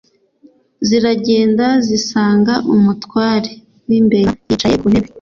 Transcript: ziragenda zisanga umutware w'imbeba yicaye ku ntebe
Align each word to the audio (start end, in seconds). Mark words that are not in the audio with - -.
ziragenda 0.87 1.65
zisanga 1.87 2.53
umutware 2.73 3.49
w'imbeba 3.87 4.31
yicaye 4.47 4.75
ku 4.81 4.87
ntebe 4.91 5.09